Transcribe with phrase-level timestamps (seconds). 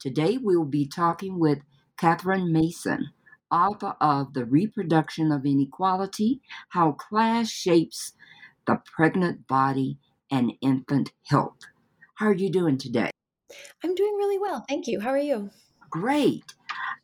[0.00, 1.58] Today we'll be talking with
[1.98, 3.10] Katherine Mason,
[3.50, 8.14] author of The Reproduction of Inequality How Class Shapes
[8.66, 9.98] the Pregnant Body
[10.30, 11.58] and Infant Health.
[12.14, 13.10] How are you doing today?
[13.84, 14.64] I'm doing really well.
[14.66, 15.00] Thank you.
[15.00, 15.50] How are you?
[15.90, 16.54] Great.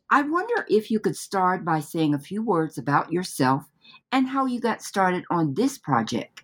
[0.09, 3.65] I wonder if you could start by saying a few words about yourself
[4.11, 6.41] and how you got started on this project.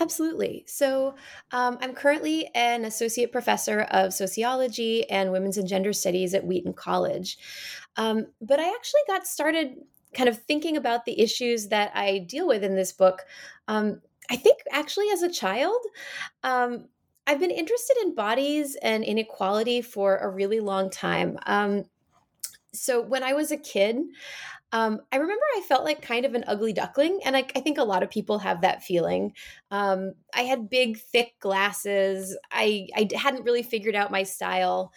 [0.00, 0.64] Absolutely.
[0.66, 1.14] So,
[1.52, 6.72] um, I'm currently an associate professor of sociology and women's and gender studies at Wheaton
[6.72, 7.38] College.
[7.96, 9.76] Um, but I actually got started
[10.14, 13.22] kind of thinking about the issues that I deal with in this book.
[13.68, 14.00] Um,
[14.30, 15.78] I think actually as a child,
[16.42, 16.88] um,
[17.26, 21.38] I've been interested in bodies and inequality for a really long time.
[21.46, 21.84] Um,
[22.72, 23.96] so when I was a kid,
[24.74, 27.78] um, I remember I felt like kind of an ugly duckling, and I, I think
[27.78, 29.32] a lot of people have that feeling.
[29.70, 32.36] Um, I had big, thick glasses.
[32.50, 34.92] I, I hadn't really figured out my style.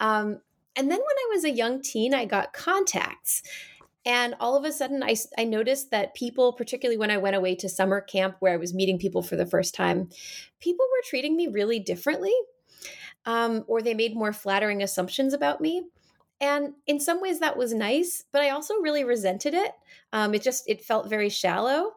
[0.00, 0.40] Um,
[0.74, 3.44] and then when I was a young teen, I got contacts.
[4.04, 7.54] And all of a sudden, I, I noticed that people, particularly when I went away
[7.56, 10.08] to summer camp where I was meeting people for the first time,
[10.58, 12.34] people were treating me really differently,
[13.26, 15.84] um, or they made more flattering assumptions about me
[16.40, 19.72] and in some ways that was nice but i also really resented it
[20.12, 21.92] um, it just it felt very shallow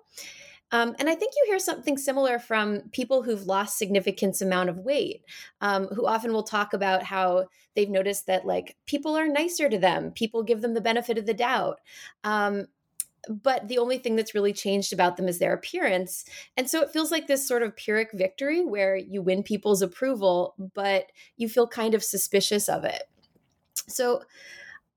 [0.71, 4.79] um, and i think you hear something similar from people who've lost significant amount of
[4.79, 5.23] weight
[5.61, 7.45] um, who often will talk about how
[7.75, 11.25] they've noticed that like people are nicer to them people give them the benefit of
[11.25, 11.79] the doubt
[12.23, 12.67] um,
[13.29, 16.25] but the only thing that's really changed about them is their appearance.
[16.57, 20.55] And so it feels like this sort of Pyrrhic victory where you win people's approval,
[20.73, 23.03] but you feel kind of suspicious of it.
[23.87, 24.23] So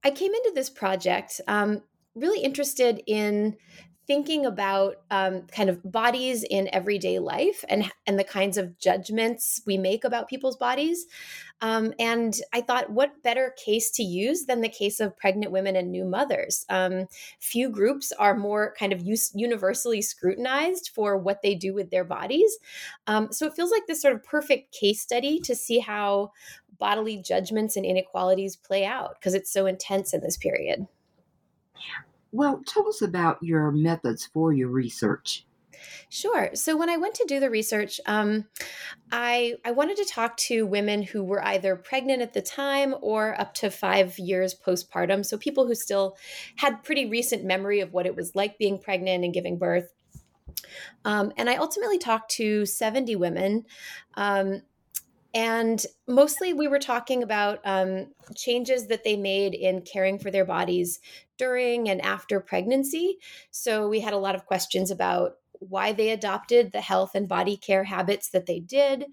[0.04, 1.82] I came into this project um,
[2.14, 3.56] really interested in
[4.06, 9.60] thinking about um, kind of bodies in everyday life and and the kinds of judgments
[9.66, 11.06] we make about people's bodies.
[11.62, 15.74] Um, and I thought, what better case to use than the case of pregnant women
[15.74, 16.66] and new mothers?
[16.68, 17.06] Um,
[17.40, 22.04] few groups are more kind of use, universally scrutinized for what they do with their
[22.04, 22.58] bodies.
[23.06, 26.32] Um, so it feels like this sort of perfect case study to see how
[26.78, 30.86] bodily judgments and inequalities play out because it's so intense in this period.
[32.32, 35.46] Well, tell us about your methods for your research.
[36.08, 36.50] Sure.
[36.54, 38.46] So when I went to do the research, um,
[39.12, 43.38] I I wanted to talk to women who were either pregnant at the time or
[43.40, 45.24] up to five years postpartum.
[45.24, 46.16] So people who still
[46.56, 49.92] had pretty recent memory of what it was like being pregnant and giving birth.
[51.04, 53.64] Um, and I ultimately talked to 70 women.
[54.14, 54.62] Um,
[55.34, 60.44] and mostly we were talking about um, changes that they made in caring for their
[60.44, 61.00] bodies
[61.38, 63.18] during and after pregnancy.
[63.50, 67.56] So we had a lot of questions about why they adopted the health and body
[67.56, 69.06] care habits that they did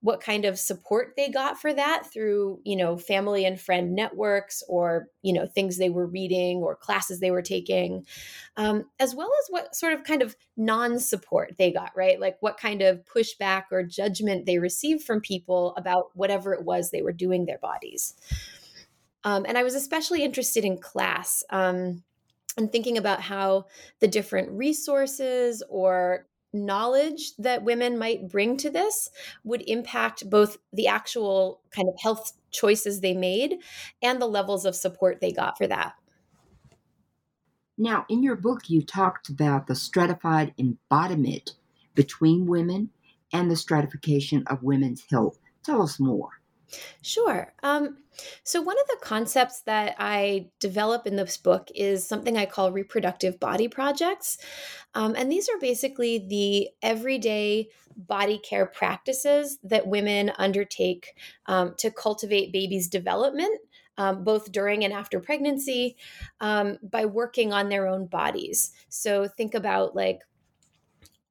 [0.00, 4.62] what kind of support they got for that through you know family and friend networks
[4.68, 8.04] or you know things they were reading or classes they were taking
[8.56, 12.20] um, as well as what sort of kind of non-support they got right?
[12.20, 16.90] Like what kind of pushback or judgment they received from people about whatever it was
[16.90, 18.14] they were doing their bodies.
[19.24, 21.42] Um, and i was especially interested in class.
[21.50, 22.04] Um,
[22.56, 23.66] and thinking about how
[24.00, 29.10] the different resources or knowledge that women might bring to this
[29.44, 33.56] would impact both the actual kind of health choices they made
[34.02, 35.94] and the levels of support they got for that.
[37.76, 41.54] Now, in your book, you talked about the stratified embodiment
[41.94, 42.90] between women
[43.32, 45.38] and the stratification of women's health.
[45.62, 46.37] Tell us more.
[47.02, 47.52] Sure.
[47.62, 47.98] Um,
[48.42, 52.72] so, one of the concepts that I develop in this book is something I call
[52.72, 54.38] reproductive body projects.
[54.94, 61.14] Um, and these are basically the everyday body care practices that women undertake
[61.46, 63.60] um, to cultivate babies' development.
[63.96, 65.96] Um, both during and after pregnancy,
[66.40, 68.70] um, by working on their own bodies.
[68.88, 70.20] So, think about like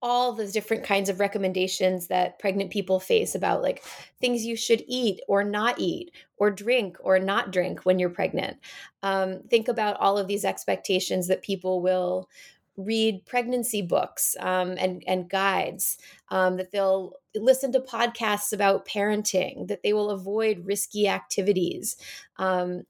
[0.07, 3.83] all the different kinds of recommendations that pregnant people face about like
[4.19, 8.57] things you should eat or not eat or drink or not drink when you're pregnant.
[9.03, 12.29] Um, think about all of these expectations that people will
[12.77, 15.97] read pregnancy books um, and and guides
[16.29, 21.95] um, that they'll listen to podcasts about parenting that they will avoid risky activities
[22.37, 22.83] um,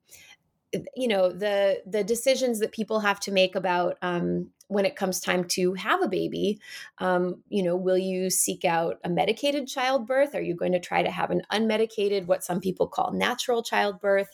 [0.95, 5.21] you know the the decisions that people have to make about um, when it comes
[5.21, 6.59] time to have a baby
[6.97, 10.35] um, you know will you seek out a medicated childbirth?
[10.35, 14.29] Are you going to try to have an unmedicated what some people call natural childbirth?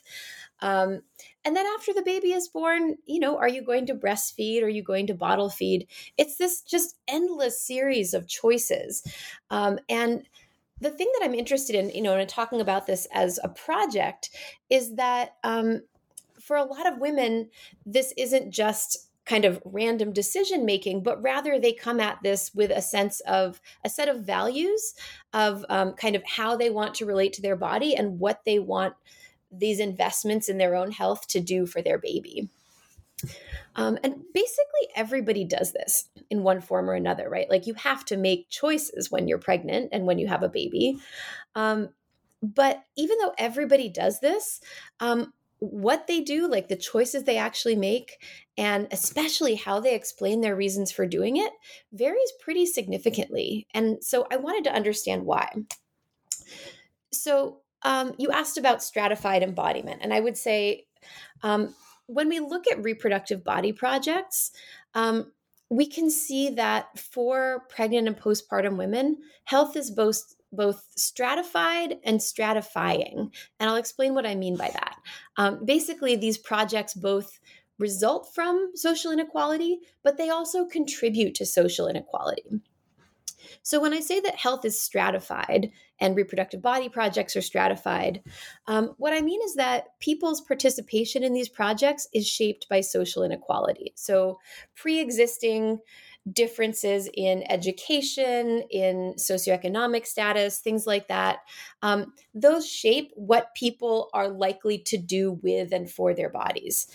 [0.59, 1.01] Um,
[1.45, 4.63] and then after the baby is born you know are you going to breastfeed?
[4.63, 5.87] Are you going to bottle feed?
[6.17, 9.03] It's this just endless series of choices.
[9.51, 10.23] Um, and
[10.81, 14.31] the thing that i'm interested in you know in talking about this as a project
[14.69, 15.81] is that um,
[16.43, 17.49] for a lot of women
[17.85, 22.71] this isn't just kind of random decision making, but rather they come at this with
[22.71, 24.95] a sense of a set of values
[25.31, 28.59] of um, kind of how they want to relate to their body and what they
[28.59, 28.93] want
[29.51, 32.49] these investments in their own health to do for their baby.
[33.75, 37.49] Um, and basically, everybody does this in one form or another, right?
[37.49, 40.99] Like you have to make choices when you're pregnant and when you have a baby.
[41.55, 41.89] Um,
[42.41, 44.59] but even though everybody does this,
[44.99, 48.21] um, what they do, like the choices they actually make,
[48.57, 51.51] and especially how they explain their reasons for doing it,
[51.93, 53.65] varies pretty significantly.
[53.73, 55.49] And so I wanted to understand why.
[57.13, 60.85] So um, you asked about stratified embodiment, and I would say
[61.43, 61.73] um,
[62.07, 64.51] when we look at reproductive body projects,
[64.93, 65.31] um,
[65.69, 72.19] we can see that for pregnant and postpartum women, health is both both stratified and
[72.19, 73.31] stratifying.
[73.59, 74.95] And I'll explain what I mean by that.
[75.37, 77.39] Um, basically, these projects both
[77.79, 82.61] result from social inequality, but they also contribute to social inequality.
[83.61, 88.21] So, when I say that health is stratified and reproductive body projects are stratified,
[88.67, 93.23] um, what I mean is that people's participation in these projects is shaped by social
[93.23, 93.93] inequality.
[93.95, 94.39] So,
[94.75, 95.79] pre existing
[96.31, 101.39] differences in education, in socioeconomic status, things like that,
[101.81, 106.87] um, those shape what people are likely to do with and for their bodies.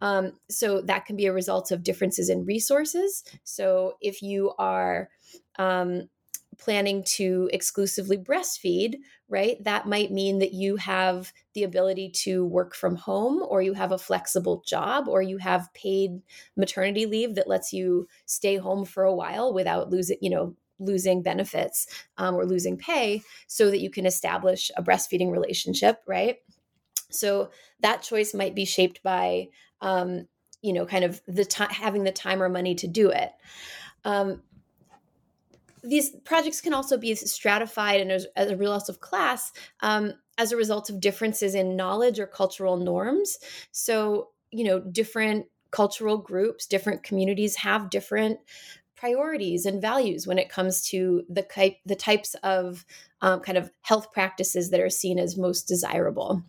[0.00, 3.24] Um, so that can be a result of differences in resources.
[3.44, 5.08] So if you are
[5.58, 6.08] um,
[6.64, 8.96] planning to exclusively breastfeed,
[9.28, 13.74] right, that might mean that you have the ability to work from home or you
[13.74, 16.22] have a flexible job or you have paid
[16.56, 21.22] maternity leave that lets you stay home for a while without losing, you know, losing
[21.22, 26.38] benefits um, or losing pay so that you can establish a breastfeeding relationship, right?
[27.10, 27.50] So
[27.80, 29.48] that choice might be shaped by,
[29.82, 30.26] um,
[30.62, 33.30] you know, kind of the time having the time or money to do it.
[34.04, 34.42] Um,
[35.84, 40.50] these projects can also be stratified and as, as a result of class um, as
[40.50, 43.38] a result of differences in knowledge or cultural norms
[43.70, 48.38] so you know different cultural groups different communities have different
[48.96, 52.84] priorities and values when it comes to the the types of
[53.20, 56.42] um, kind of health practices that are seen as most desirable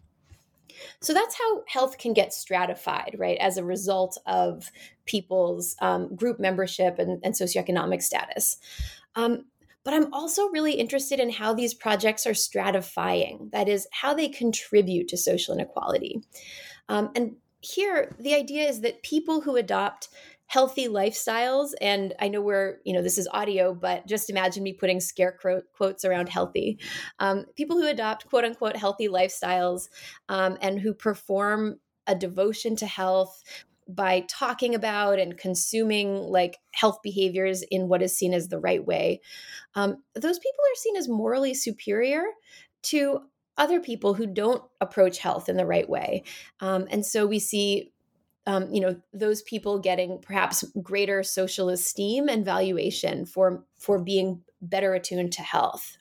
[0.99, 4.71] so that's how health can get stratified, right, as a result of
[5.05, 8.57] people's um, group membership and, and socioeconomic status.
[9.15, 9.45] Um,
[9.83, 14.27] but I'm also really interested in how these projects are stratifying, that is, how they
[14.27, 16.21] contribute to social inequality.
[16.89, 20.09] Um, and here, the idea is that people who adopt
[20.47, 24.73] healthy lifestyles and i know we're you know this is audio but just imagine me
[24.73, 25.35] putting scare
[25.73, 26.77] quotes around healthy
[27.17, 29.89] um, people who adopt quote unquote healthy lifestyles
[30.29, 33.43] um, and who perform a devotion to health
[33.87, 38.83] by talking about and consuming like health behaviors in what is seen as the right
[38.83, 39.21] way,
[39.75, 42.23] um, those people are seen as morally superior
[42.83, 43.21] to
[43.57, 46.23] other people who don't approach health in the right way.
[46.59, 47.91] Um, and so we see
[48.47, 54.41] um, you know those people getting perhaps greater social esteem and valuation for for being
[54.61, 55.97] better attuned to health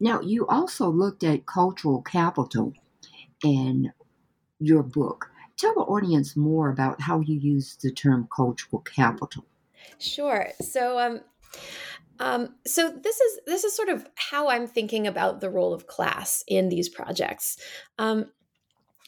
[0.00, 2.72] now you also looked at cultural capital
[3.44, 3.92] in
[4.60, 9.44] your book Tell the audience more about how you use the term cultural capital.
[9.98, 10.48] Sure.
[10.60, 11.20] So, um,
[12.20, 15.86] Um, so this is this is sort of how I'm thinking about the role of
[15.86, 17.56] class in these projects.
[17.96, 18.32] Um,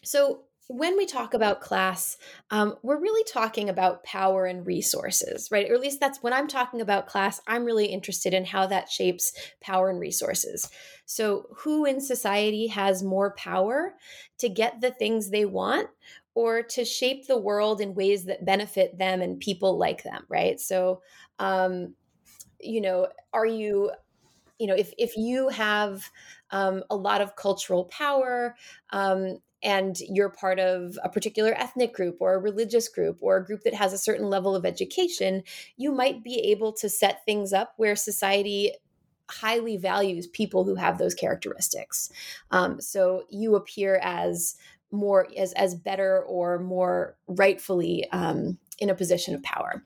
[0.05, 2.17] so when we talk about class,
[2.53, 5.69] um, we're really talking about power and resources, right?
[5.69, 8.89] Or at least that's when I'm talking about class, I'm really interested in how that
[8.89, 10.71] shapes power and resources.
[11.07, 13.95] So, who in society has more power
[14.39, 15.89] to get the things they want
[16.37, 20.61] or to shape the world in ways that benefit them and people like them, right?
[20.61, 21.03] So,
[21.41, 21.97] um,
[22.61, 23.91] you know, are you,
[24.61, 26.09] you know, if if you have
[26.53, 28.55] um, a lot of cultural power,
[28.91, 33.45] um, and you're part of a particular ethnic group or a religious group or a
[33.45, 35.43] group that has a certain level of education,
[35.77, 38.73] you might be able to set things up where society
[39.31, 42.11] highly values people who have those characteristics.
[42.51, 44.57] Um, so you appear as
[44.93, 49.85] more as as better or more rightfully um, in a position of power.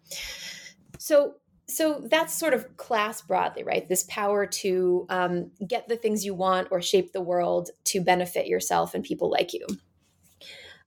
[0.98, 1.34] So
[1.66, 3.88] so that's sort of class broadly, right?
[3.88, 8.46] This power to um, get the things you want or shape the world to benefit
[8.46, 9.66] yourself and people like you.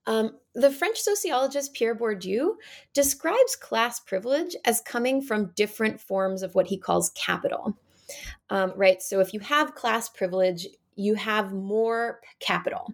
[0.05, 2.55] Um, the French sociologist Pierre Bourdieu
[2.93, 7.77] describes class privilege as coming from different forms of what he calls capital.
[8.49, 9.01] Um, right?
[9.01, 12.93] So if you have class privilege, you have more capital.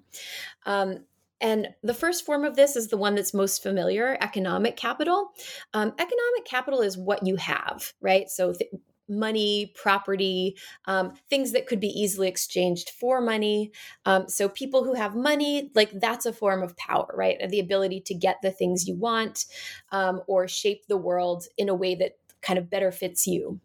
[0.66, 1.06] Um,
[1.44, 5.34] and the first form of this is the one that's most familiar economic capital.
[5.74, 8.30] Um, economic capital is what you have, right?
[8.30, 8.72] So, th-
[9.10, 13.74] money, property, um, things that could be easily exchanged for money.
[14.06, 17.38] Um, so, people who have money, like that's a form of power, right?
[17.50, 19.46] The ability to get the things you want
[19.92, 23.60] um, or shape the world in a way that kind of better fits you.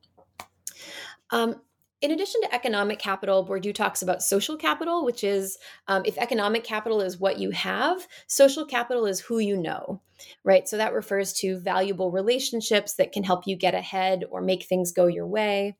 [1.31, 1.61] Um,
[2.01, 6.63] in addition to economic capital, Bourdieu talks about social capital, which is um, if economic
[6.63, 10.01] capital is what you have, social capital is who you know,
[10.45, 10.69] right?
[10.69, 14.93] So that refers to valuable relationships that can help you get ahead or make things
[14.93, 15.77] go your way.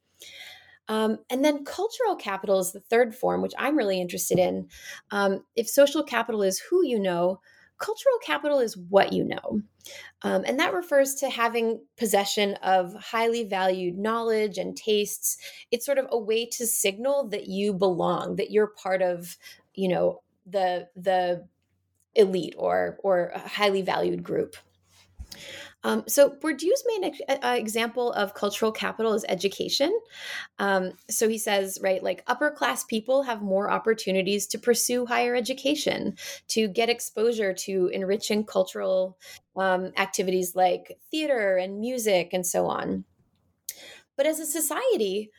[0.89, 4.69] Um, and then cultural capital is the third form, which I'm really interested in.
[5.11, 7.41] Um, if social capital is who you know,
[7.79, 9.63] cultural capital is what you know.
[10.23, 15.39] Um, and that refers to having possession of highly valued knowledge and tastes.
[15.71, 19.37] It's sort of a way to signal that you belong, that you're part of,
[19.75, 21.47] you know, the the
[22.15, 24.57] elite or or a highly valued group.
[25.85, 29.97] Um, so Bourdieu's main uh, example of cultural capital is education.
[30.59, 35.37] Um, so he says, right, like upper class people have more opportunities to pursue higher
[35.37, 36.17] education,
[36.49, 39.19] to get exposure to enriching cultural
[39.57, 43.05] um, activities like theater and music and so on.
[44.17, 45.31] But as a society,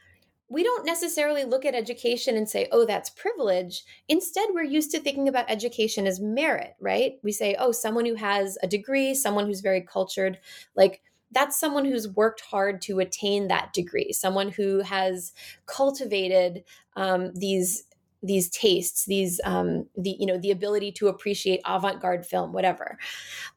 [0.49, 3.83] we don't necessarily look at education and say, oh, that's privilege.
[4.07, 7.13] Instead, we're used to thinking about education as merit, right?
[7.23, 10.39] We say, oh, someone who has a degree, someone who's very cultured,
[10.75, 11.01] like
[11.31, 15.31] that's someone who's worked hard to attain that degree, someone who has
[15.67, 16.63] cultivated
[16.95, 17.83] um, these
[18.21, 22.97] these tastes these um the you know the ability to appreciate avant-garde film whatever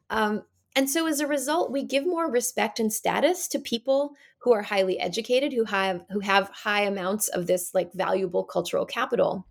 [0.09, 0.41] um
[0.75, 4.63] and so as a result, we give more respect and status to people who are
[4.63, 9.45] highly educated, who have who have high amounts of this like valuable cultural capital.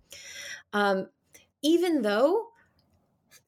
[0.72, 1.08] Um,
[1.62, 2.48] even though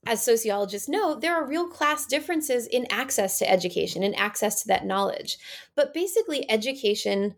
[0.07, 4.69] as sociologists know, there are real class differences in access to education and access to
[4.69, 5.39] that knowledge.
[5.75, 7.35] But basically, education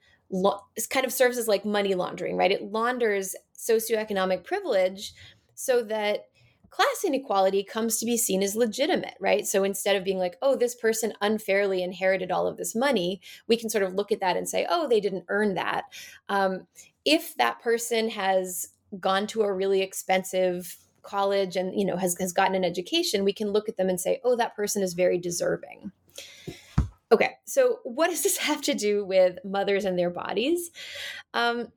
[0.90, 2.50] kind of serves as like money laundering, right?
[2.50, 5.12] It launders socioeconomic privilege
[5.54, 6.26] so that
[6.76, 9.46] class inequality comes to be seen as legitimate, right?
[9.46, 13.56] So instead of being like, oh, this person unfairly inherited all of this money, we
[13.56, 15.84] can sort of look at that and say, oh, they didn't earn that.
[16.28, 16.66] Um,
[17.06, 18.68] if that person has
[19.00, 23.32] gone to a really expensive college and you know has, has gotten an education we
[23.32, 25.92] can look at them and say oh that person is very deserving
[27.12, 30.70] okay so what does this have to do with mothers and their bodies
[31.32, 31.68] um,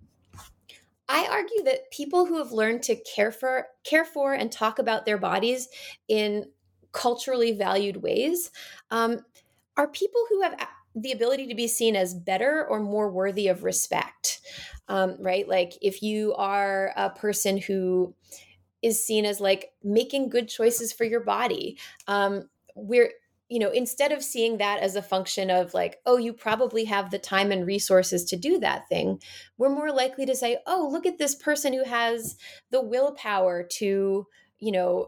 [1.09, 5.05] I argue that people who have learned to care for care for and talk about
[5.05, 5.67] their bodies
[6.07, 6.45] in
[6.91, 8.51] culturally valued ways
[8.91, 9.19] um,
[9.75, 10.55] are people who have
[10.95, 14.41] the ability to be seen as better or more worthy of respect.
[14.87, 15.47] Um, right?
[15.47, 18.15] Like if you are a person who
[18.81, 23.11] is seen as like making good choices for your body, um, we're
[23.49, 27.09] you know, instead of seeing that as a function of like, oh, you probably have
[27.09, 29.19] the time and resources to do that thing,
[29.57, 32.37] we're more likely to say, oh, look at this person who has
[32.69, 34.27] the willpower to,
[34.59, 35.07] you know,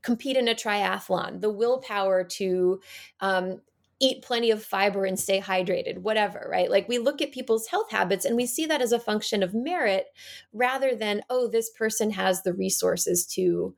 [0.00, 2.80] compete in a triathlon, the willpower to
[3.20, 3.60] um,
[4.00, 6.70] eat plenty of fiber and stay hydrated, whatever, right?
[6.70, 9.54] Like we look at people's health habits and we see that as a function of
[9.54, 10.06] merit
[10.52, 13.76] rather than, oh, this person has the resources to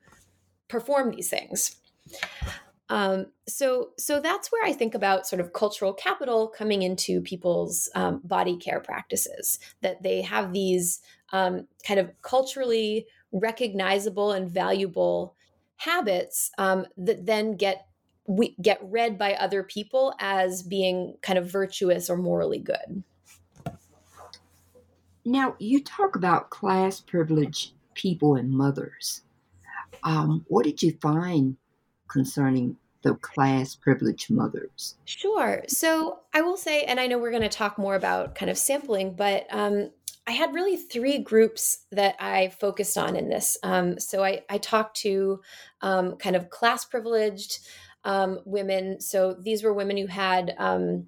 [0.69, 1.77] perform these things.
[2.95, 7.91] Um, so, so that's where I think about sort of cultural capital coming into people's
[7.97, 9.59] um, body care practices.
[9.83, 11.01] That they have these
[11.33, 15.35] um, kind of culturally recognizable and valuable
[15.75, 17.89] habits um, that then get
[18.29, 23.03] we get read by other people as being kind of virtuous or morally good.
[25.25, 29.23] Now, you talk about class privilege people and mothers.
[30.05, 31.57] Um, what did you find
[32.07, 34.97] concerning the class privileged mothers?
[35.05, 35.63] Sure.
[35.69, 38.59] So I will say, and I know we're going to talk more about kind of
[38.59, 39.91] sampling, but um,
[40.27, 43.59] I had really three groups that I focused on in this.
[43.63, 45.41] Um, so I, I, talked to
[45.83, 47.61] um, kind of class privileged
[48.05, 49.01] um, women.
[49.01, 51.07] So these were women who had, um,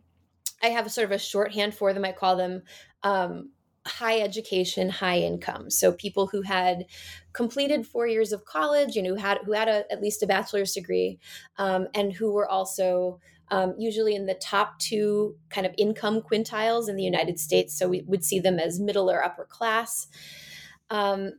[0.62, 2.05] I have sort of a shorthand for them.
[2.05, 2.62] I call them
[3.03, 3.50] um,
[3.87, 5.71] high education, high income.
[5.71, 6.87] So people who had
[7.33, 10.73] completed four years of college, know, who had who had a, at least a bachelor's
[10.73, 11.19] degree,
[11.59, 16.88] um, and who were also um, usually in the top two kind of income quintiles
[16.88, 17.78] in the United States.
[17.78, 20.09] So we would see them as middle or upper class.
[20.90, 21.33] Um,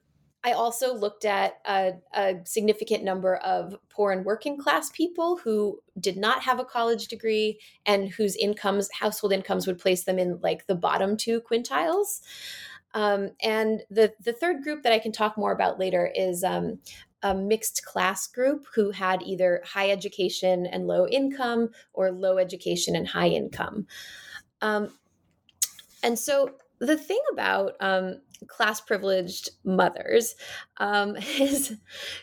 [0.48, 5.82] I also looked at a, a, significant number of poor and working class people who
[6.00, 10.40] did not have a college degree and whose incomes, household incomes, would place them in
[10.42, 12.22] like the bottom two quintiles.
[12.94, 16.80] Um, and the the third group that I can talk more about later is um,
[17.22, 22.96] a mixed class group who had either high education and low income or low education
[22.96, 23.86] and high income.
[24.62, 24.94] Um,
[26.02, 30.36] and so the thing about um, class privileged mothers
[30.78, 31.76] um, is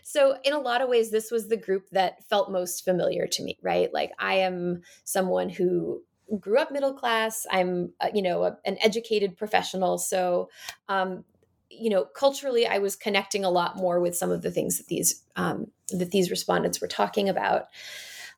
[0.03, 3.43] so in a lot of ways this was the group that felt most familiar to
[3.43, 3.93] me right?
[3.93, 6.03] Like i am someone who
[6.41, 7.47] grew up middle class.
[7.51, 9.99] I'm uh, you know a, an educated professional.
[9.99, 10.51] So
[10.89, 11.25] um,
[11.71, 14.87] you know culturally i was connecting a lot more with some of the things that
[14.87, 17.67] these um, that these respondents were talking about.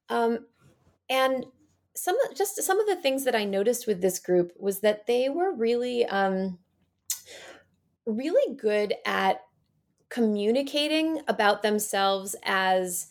[0.08, 0.46] Um,
[1.08, 1.46] and
[1.96, 5.28] some just some of the things that i noticed with this group was that they
[5.28, 6.58] were really um,
[8.04, 9.40] really good at
[10.08, 13.08] communicating about themselves as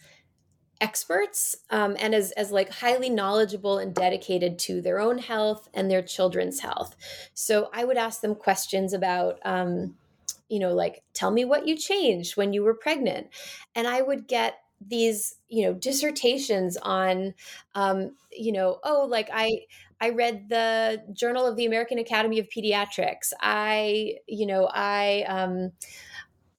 [0.82, 5.90] experts um, and as, as like highly knowledgeable and dedicated to their own health and
[5.90, 6.96] their children's health.
[7.34, 9.96] So i would ask them questions about um,
[10.50, 13.28] you know like tell me what you changed when you were pregnant.
[13.74, 17.34] And i would get these you know dissertations on
[17.76, 19.52] um, you know oh like i
[20.02, 23.32] I read the Journal of the American Academy of Pediatrics.
[23.42, 25.72] I, you know, I, um,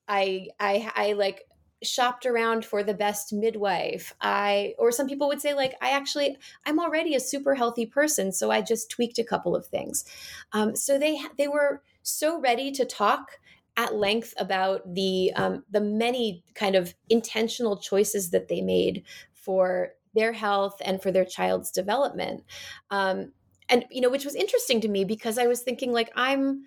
[0.09, 1.43] I, I, I like
[1.83, 4.15] shopped around for the best midwife.
[4.21, 8.33] I, or some people would say, like, I actually, I'm already a super healthy person,
[8.33, 10.05] so I just tweaked a couple of things.
[10.53, 13.33] Um, so they, they were so ready to talk
[13.77, 19.93] at length about the um, the many kind of intentional choices that they made for
[20.17, 22.43] their health and for their child's development.
[22.91, 23.33] Um,
[23.69, 26.65] and, you know, which was interesting to me because I was thinking, like, I'm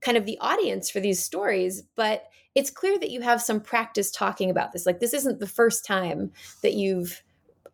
[0.00, 4.10] kind of the audience for these stories, but it's clear that you have some practice
[4.10, 4.84] talking about this.
[4.84, 7.22] Like, this isn't the first time that you've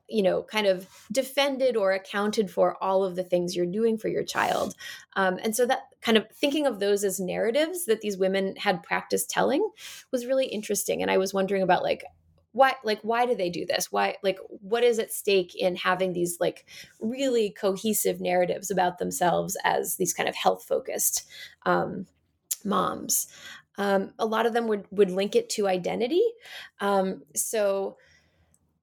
[0.06, 4.08] you know kind of defended or accounted for all of the things you're doing for
[4.08, 4.74] your child
[5.16, 8.82] um, and so that kind of thinking of those as narratives that these women had
[8.82, 9.68] practiced telling
[10.12, 11.02] was really interesting.
[11.02, 12.04] And i was wondering about like
[12.52, 13.90] why like why do they do this?
[13.90, 16.64] Why like what is at stake in having these like
[17.00, 21.26] really cohesive narratives about themselves as these kind of health focused
[21.66, 22.06] um,
[22.64, 23.26] moms?
[23.76, 26.22] Um, a lot of them would would link it to identity.
[26.80, 27.96] Um, so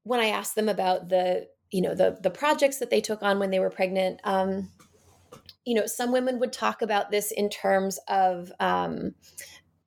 [0.04, 3.40] when i asked them about the you know the the projects that they took on
[3.40, 4.70] when they were pregnant um,
[5.66, 9.16] you know some women would talk about this in terms of um,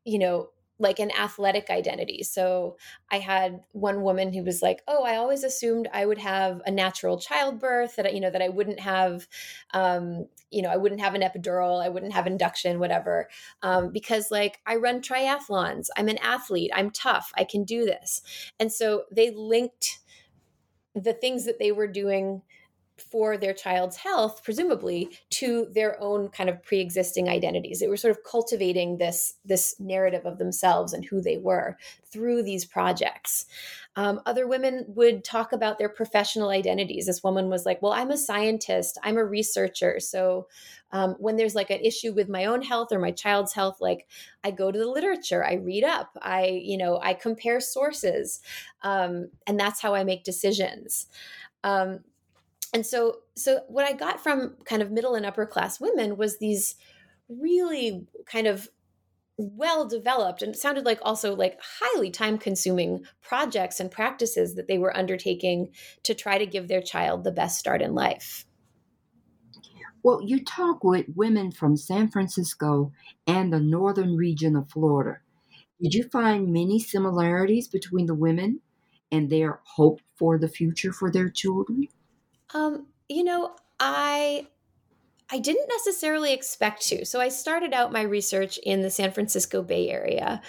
[0.05, 2.25] you know like an athletic identity.
[2.25, 2.77] So
[3.11, 6.71] I had one woman who was like, "Oh, I always assumed I would have a
[6.71, 9.29] natural childbirth that you know that I wouldn't have,
[9.73, 13.29] um, you know, I wouldn't have an epidural, I wouldn't have induction, whatever,
[13.63, 18.23] um, because like I run triathlons, I'm an athlete, I'm tough, I can do this."
[18.59, 20.01] And so they linked
[20.95, 22.43] the things that they were doing
[22.97, 27.81] for their child's health, presumably, to their own kind of pre-existing identities.
[27.81, 32.45] They were sort of cultivating this this narrative of themselves and who they were through
[32.45, 33.47] these projects.
[33.97, 37.07] Um, other women would talk about their professional identities.
[37.07, 38.99] This woman was like, "Well, I'm a scientist.
[39.03, 39.99] I'm a researcher.
[39.99, 40.49] So
[40.93, 44.07] um, when there's like an issue with my own health or my child's health, like
[44.45, 48.41] I go to the literature, I read up, I you know I compare sources,
[48.83, 51.09] um, and that's how I make decisions."
[51.65, 52.01] Um,
[52.75, 56.39] and so so what i got from kind of middle and upper class women was
[56.39, 56.75] these
[57.29, 58.69] really kind of
[59.37, 64.79] well developed and sounded like also like highly time consuming projects and practices that they
[64.79, 65.71] were undertaking
[66.03, 68.45] to try to give their child the best start in life.
[70.05, 72.93] Well, you talk with women from San Francisco
[73.27, 75.19] and the northern region of Florida.
[75.81, 78.61] Did you find many similarities between the women
[79.11, 81.89] and their hope for the future for their children?
[82.55, 84.47] Um, you know, I
[85.31, 87.05] I didn't necessarily expect to.
[87.07, 90.43] So I started out my research in the San Francisco Bay Area.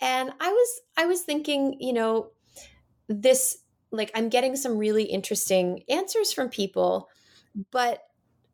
[0.00, 2.30] And I was I was thinking, you know,
[3.08, 3.58] this
[3.92, 7.08] like I'm getting some really interesting answers from people,
[7.70, 8.00] but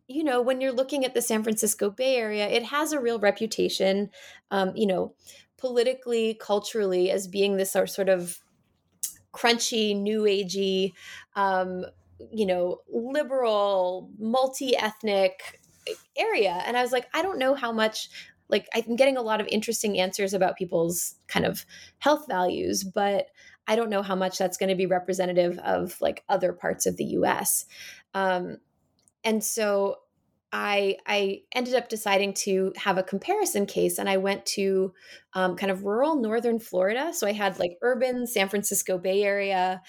[0.09, 3.21] you know, when you're looking at the San Francisco Bay Area, it has a real
[3.21, 4.11] reputation,
[4.51, 5.15] um, you know,
[5.59, 8.41] politically, culturally, as being this sort of
[9.33, 10.93] crunchy, new agey,
[11.37, 11.85] um,
[12.33, 15.61] you know, liberal, multi ethnic
[16.17, 16.63] area.
[16.67, 18.09] And I was like, I don't know how much,
[18.49, 21.65] like, I'm getting a lot of interesting answers about people's kind of
[21.99, 23.27] health values, but
[23.67, 26.97] I don't know how much that's going to be representative of like other parts of
[26.97, 27.67] the US.
[28.15, 28.59] Um,
[29.23, 29.97] and so
[30.53, 34.93] I I ended up deciding to have a comparison case, and I went to
[35.35, 37.13] um, kind of rural northern Florida.
[37.13, 39.83] So I had like urban San Francisco Bay Area,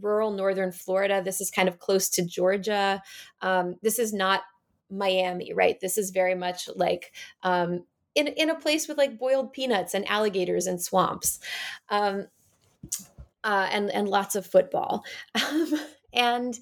[0.00, 1.22] rural northern Florida.
[1.24, 3.02] This is kind of close to Georgia.
[3.42, 4.42] Um, this is not
[4.90, 5.78] Miami, right?
[5.80, 10.08] This is very much like um, in in a place with like boiled peanuts and
[10.08, 11.38] alligators and swamps,
[11.90, 12.26] um,
[13.44, 15.04] uh, and and lots of football,
[16.12, 16.58] and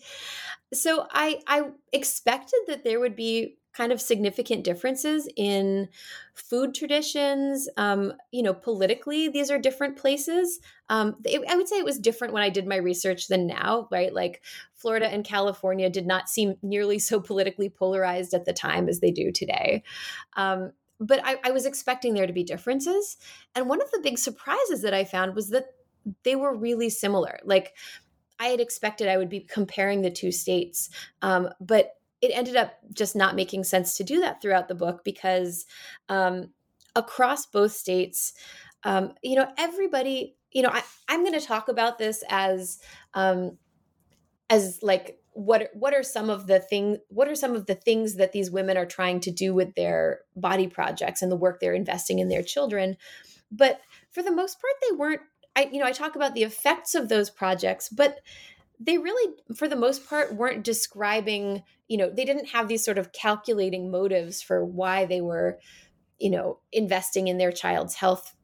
[0.73, 5.89] so I I expected that there would be kind of significant differences in
[6.35, 7.69] food traditions.
[7.77, 10.61] Um, you know, politically, these are different places.
[10.89, 13.87] Um, it, I would say it was different when I did my research than now,
[13.91, 14.15] right?
[14.15, 14.43] Like
[14.75, 19.11] Florida and California did not seem nearly so politically polarized at the time as they
[19.11, 19.83] do today.
[20.37, 23.19] Um, but I, I was expecting there to be differences.
[23.55, 25.67] And one of the big surprises that I found was that
[26.23, 27.39] they were really similar.
[27.45, 27.75] Like
[28.39, 30.91] I had expected I would be comparing the two states,
[31.23, 35.05] um, but it ended up just not making sense to do that throughout the book
[35.05, 35.67] because
[36.09, 36.51] um,
[36.95, 38.33] across both states,
[38.85, 42.79] um, you know, everybody, you know, I, am going to talk about this as
[43.15, 43.59] um,
[44.49, 48.15] as like what what are some of the thing what are some of the things
[48.15, 51.75] that these women are trying to do with their body projects and the work they're
[51.75, 52.97] investing in their children
[53.51, 53.81] but
[54.13, 55.21] for the most part they weren't
[55.57, 58.21] I you know I talk about the effects of those projects, but
[58.79, 62.99] they really for the most part weren't describing, you know, they didn't have these sort
[62.99, 65.59] of calculating motives for why they were,
[66.19, 68.35] you know, investing in their child's health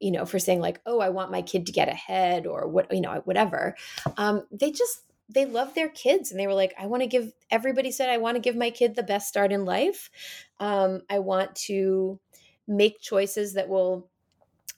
[0.00, 2.92] you know for saying like oh i want my kid to get ahead or what
[2.92, 3.76] you know whatever.
[4.16, 7.32] Um, they just they love their kids and they were like i want to give
[7.50, 10.10] everybody said i want to give my kid the best start in life.
[10.58, 12.18] Um, i want to
[12.66, 14.10] make choices that will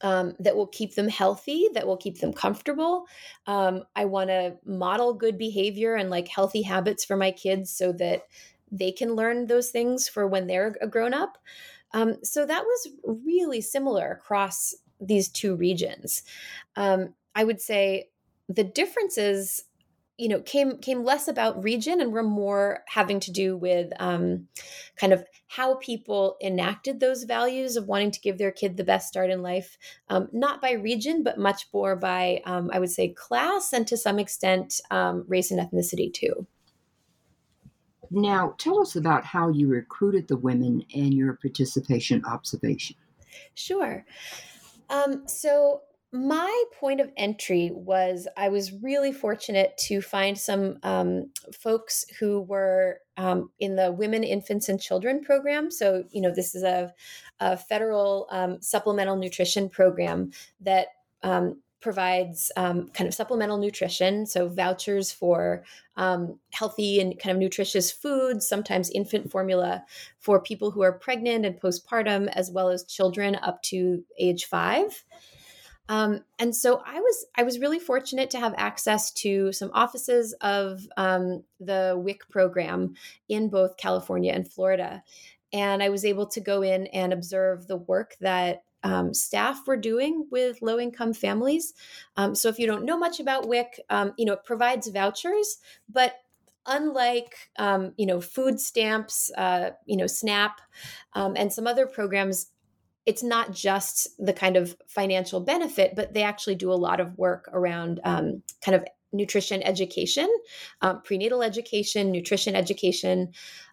[0.05, 3.07] um, that will keep them healthy, that will keep them comfortable.
[3.47, 7.91] Um, I want to model good behavior and like healthy habits for my kids so
[7.93, 8.25] that
[8.71, 11.39] they can learn those things for when they're a grown up.
[11.95, 16.23] Um, so that was really similar across these two regions.
[16.77, 18.11] Um, I would say
[18.47, 19.65] the differences
[20.17, 24.49] you know came came less about region and were more having to do with um,
[24.97, 29.09] kind of how people enacted those values of wanting to give their kid the best
[29.09, 29.77] start in life
[30.09, 33.97] um, not by region but much more by um, i would say class and to
[33.97, 36.47] some extent um, race and ethnicity too.
[38.11, 42.97] Now tell us about how you recruited the women and your participation observation.
[43.55, 44.05] Sure.
[44.89, 45.83] Um, so
[46.15, 52.43] my point of entry was I was really fortunate to find some um, folks who
[52.43, 55.73] were um, in the Women, Infants, and Children program.
[55.73, 56.95] So, you know, this is a,
[57.41, 60.87] a federal um, supplemental nutrition program that
[61.25, 65.65] um, provides um, kind of supplemental nutrition, so vouchers for
[65.97, 69.85] um, healthy and kind of nutritious foods, sometimes infant formula
[70.21, 75.05] for people who are pregnant and postpartum, as well as children up to age five.
[75.89, 80.35] Um, and so I was I was really fortunate to have access to some offices
[80.41, 82.95] of um, the WIC program
[83.29, 85.03] in both California and Florida,
[85.53, 89.77] and I was able to go in and observe the work that um, staff were
[89.77, 91.75] doing with low income families.
[92.17, 95.59] Um, so if you don't know much about WIC, um, you know it provides vouchers,
[95.89, 96.15] but
[96.67, 100.61] unlike um, you know food stamps, uh, you know SNAP,
[101.15, 102.47] um, and some other programs,
[103.07, 107.17] it's not just the kind of financial benefit, but they actually do a lot of
[107.19, 110.29] work around um, kind of nutrition education,
[110.81, 113.33] um, prenatal education, nutrition education.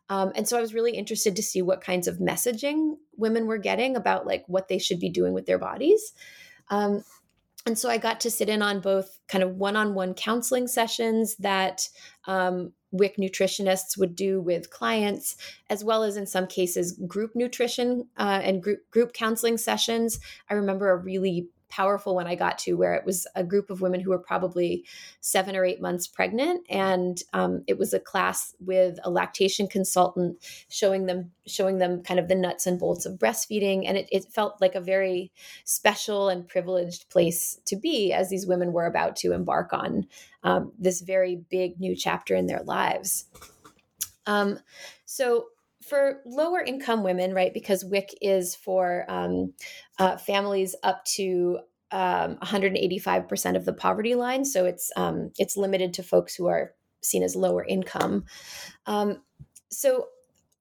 [0.10, 3.58] Um, and so I was really interested to see what kinds of messaging women were
[3.58, 6.14] getting about like what they should be doing with their bodies.
[6.70, 7.04] Um,
[7.66, 10.68] and so I got to sit in on both kind of one on one counseling
[10.68, 11.88] sessions that
[12.26, 15.36] um, WIC nutritionists would do with clients,
[15.70, 20.20] as well as in some cases group nutrition uh, and group group counseling sessions.
[20.50, 23.82] I remember a really powerful one I got to where it was a group of
[23.82, 24.86] women who were probably
[25.22, 30.38] seven or eight months pregnant, and um, it was a class with a lactation consultant
[30.70, 34.26] showing them showing them kind of the nuts and bolts of breastfeeding, and it, it
[34.26, 35.32] felt like a very
[35.64, 40.06] special and privileged place to be as these women were about to embark on
[40.44, 43.26] um, this very big new chapter in their lives.
[44.28, 44.60] Um,
[45.06, 45.48] so
[45.82, 49.54] for lower income women, right, because WIC is for um,
[50.00, 51.60] uh, families up to
[51.92, 56.74] um, 185% of the poverty line, so it's um, it's limited to folks who are
[57.02, 58.26] seen as lower income.
[58.86, 59.22] Um,
[59.70, 60.08] so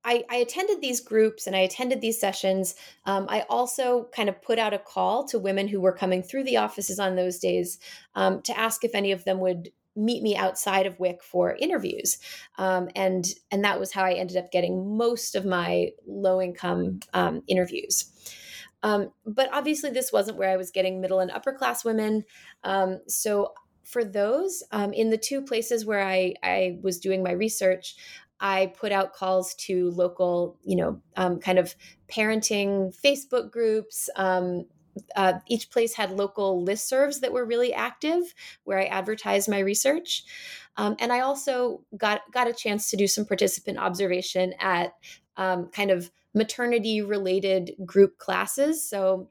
[0.04, 2.74] I, I, attended these groups and I attended these sessions.
[3.04, 6.44] Um, I also kind of put out a call to women who were coming through
[6.44, 7.78] the offices on those days
[8.14, 12.18] um, to ask if any of them would meet me outside of WIC for interviews,
[12.58, 17.00] um, and and that was how I ended up getting most of my low income
[17.12, 18.10] um, interviews.
[18.82, 22.24] Um, but obviously, this wasn't where I was getting middle and upper class women.
[22.64, 23.52] Um, so
[23.84, 27.96] for those, um, in the two places where I I was doing my research,
[28.40, 31.74] I put out calls to local, you know, um, kind of
[32.08, 34.64] parenting Facebook groups, um,
[35.16, 40.24] uh, each place had local listservs that were really active where I advertised my research.
[40.76, 44.94] Um, and I also got, got a chance to do some participant observation at
[45.36, 48.88] um, kind of maternity related group classes.
[48.88, 49.30] So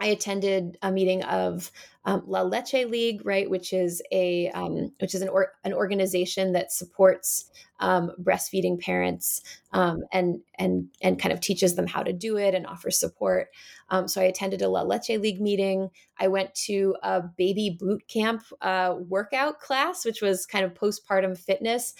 [0.00, 1.70] I attended a meeting of
[2.06, 6.52] um, La Leche League, right, which is a um, which is an or, an organization
[6.52, 9.42] that supports um, breastfeeding parents
[9.72, 13.48] um, and and and kind of teaches them how to do it and offers support.
[13.90, 15.90] Um, so I attended a La Leche League meeting.
[16.18, 21.36] I went to a baby boot camp uh, workout class, which was kind of postpartum
[21.36, 21.92] fitness.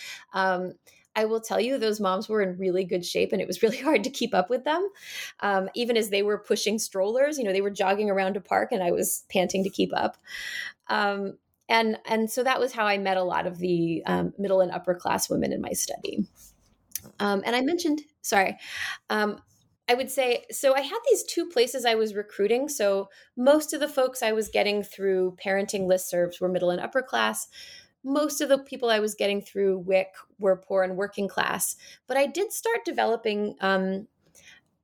[1.16, 3.78] I will tell you, those moms were in really good shape, and it was really
[3.78, 4.88] hard to keep up with them.
[5.40, 8.70] Um, even as they were pushing strollers, you know, they were jogging around a park,
[8.70, 10.16] and I was panting to keep up.
[10.88, 14.60] Um, and and so that was how I met a lot of the um, middle
[14.60, 16.28] and upper class women in my study.
[17.18, 18.56] Um, and I mentioned, sorry,
[19.10, 19.40] um,
[19.88, 20.74] I would say so.
[20.74, 22.68] I had these two places I was recruiting.
[22.68, 27.02] So most of the folks I was getting through parenting listservs were middle and upper
[27.02, 27.48] class.
[28.06, 31.76] Most of the people I was getting through WIC were poor and working class.
[32.06, 34.06] But I did start developing um,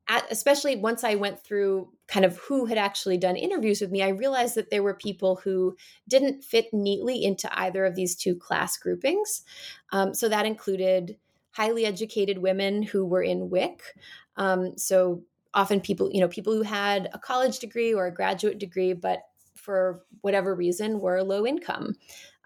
[0.08, 4.02] at, especially once I went through kind of who had actually done interviews with me,
[4.02, 5.76] I realized that there were people who
[6.08, 9.42] didn't fit neatly into either of these two class groupings.
[9.92, 11.16] Um, so that included
[11.52, 13.82] highly educated women who were in WIC.
[14.36, 15.22] Um, so
[15.54, 19.20] often people, you know, people who had a college degree or a graduate degree, but
[19.54, 21.94] for whatever reason were low income,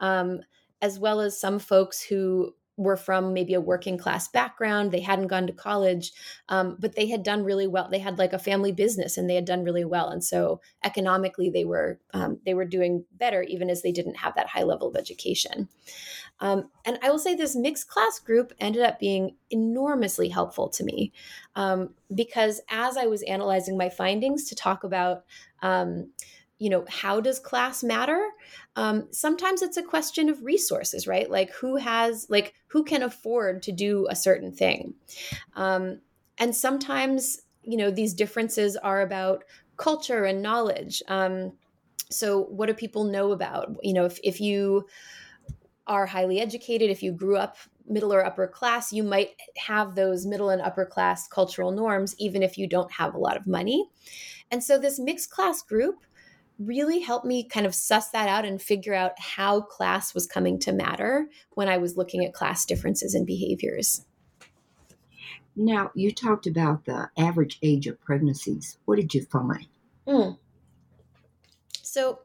[0.00, 0.40] um,
[0.82, 5.28] as well as some folks who were from maybe a working class background they hadn't
[5.28, 6.12] gone to college
[6.50, 9.34] um, but they had done really well they had like a family business and they
[9.34, 13.70] had done really well and so economically they were um, they were doing better even
[13.70, 15.68] as they didn't have that high level of education.
[16.40, 20.84] Um, and i will say this mixed class group ended up being enormously helpful to
[20.84, 21.12] me
[21.54, 25.24] um, because as i was analyzing my findings to talk about
[25.62, 26.10] um,
[26.58, 28.30] you know how does class matter?
[28.76, 31.30] Um, sometimes it's a question of resources right?
[31.30, 34.94] Like who has like who can afford to do a certain thing?
[35.54, 36.00] Um,
[36.38, 39.44] and sometimes you know these differences are about
[39.76, 41.02] culture and knowledge.
[41.08, 41.52] Um,
[42.10, 44.86] so what do people know about you know if, if you
[45.86, 47.56] are highly educated if you grew up
[47.88, 52.42] middle or upper class you might have those middle and upper class cultural norms even
[52.42, 53.88] if you don't have a lot of money.
[54.50, 56.06] And so this mixed class group
[56.58, 60.58] really helped me kind of suss that out and figure out how class was coming
[60.60, 64.04] to matter when I was looking at class differences in behaviors.
[65.54, 68.78] Now, you talked about the average age of pregnancies.
[68.84, 69.66] What did you find?
[70.06, 70.38] Mm.
[71.82, 72.20] So,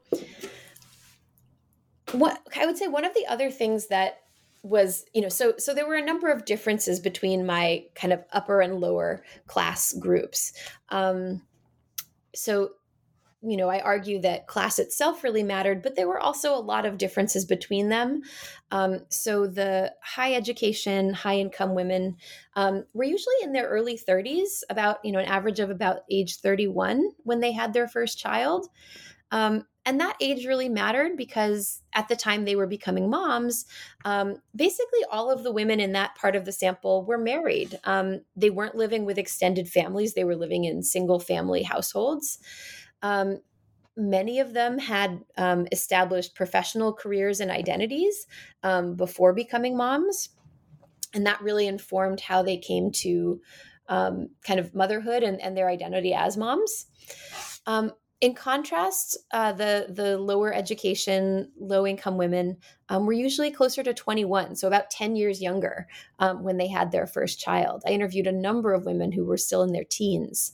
[2.12, 4.18] what I would say one of the other things that
[4.62, 8.22] was you know so so there were a number of differences between my kind of
[8.32, 10.52] upper and lower class groups
[10.90, 11.42] um
[12.34, 12.70] so
[13.42, 16.86] you know, I argue that class itself really mattered, but there were also a lot
[16.86, 18.22] of differences between them.
[18.70, 22.16] Um, so the high education, high income women
[22.54, 26.36] um, were usually in their early 30s, about, you know, an average of about age
[26.36, 28.68] 31 when they had their first child.
[29.32, 33.64] Um, and that age really mattered because at the time they were becoming moms,
[34.04, 37.80] um, basically all of the women in that part of the sample were married.
[37.82, 42.38] Um, they weren't living with extended families, they were living in single family households.
[43.02, 43.38] Um,
[43.96, 48.26] many of them had um, established professional careers and identities
[48.62, 50.30] um, before becoming moms.
[51.14, 53.40] And that really informed how they came to
[53.88, 56.86] um, kind of motherhood and, and, their identity as moms.
[57.66, 63.82] Um, in contrast, uh, the the lower education, low income women um, were usually closer
[63.82, 65.88] to 21, so about 10 years younger
[66.20, 67.82] um, when they had their first child.
[67.84, 70.52] I interviewed a number of women who were still in their teens,